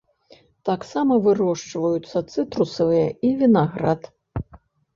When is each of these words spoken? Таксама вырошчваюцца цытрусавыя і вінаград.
Таксама 0.69 1.13
вырошчваюцца 1.27 2.23
цытрусавыя 2.33 3.07
і 3.29 3.33
вінаград. 3.45 4.13